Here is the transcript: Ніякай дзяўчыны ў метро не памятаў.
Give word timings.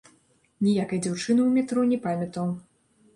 Ніякай 0.67 1.01
дзяўчыны 1.05 1.41
ў 1.47 1.57
метро 1.57 1.83
не 1.91 1.99
памятаў. 2.07 2.49